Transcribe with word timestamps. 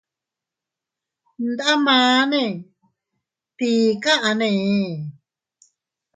Ndamane 1.49 2.43
¿tii 3.57 3.81
kaʼane? 4.03 4.49